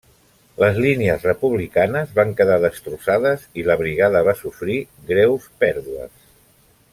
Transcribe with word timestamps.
Les 0.61 0.77
línies 0.83 1.25
republicanes 1.27 2.15
van 2.19 2.33
quedar 2.39 2.57
destrossades 2.63 3.45
i 3.63 3.67
la 3.67 3.77
brigada 3.83 4.25
va 4.29 4.35
sofrir 4.41 4.79
greus 5.13 5.47
pèrdues. 5.67 6.11